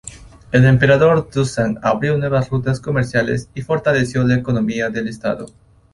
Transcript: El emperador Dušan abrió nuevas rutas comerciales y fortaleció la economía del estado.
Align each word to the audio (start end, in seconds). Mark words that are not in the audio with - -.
El 0.51 0.65
emperador 0.65 1.29
Dušan 1.31 1.77
abrió 1.83 2.17
nuevas 2.17 2.49
rutas 2.49 2.79
comerciales 2.79 3.51
y 3.53 3.61
fortaleció 3.61 4.23
la 4.23 4.33
economía 4.33 4.89
del 4.89 5.07
estado. 5.09 5.45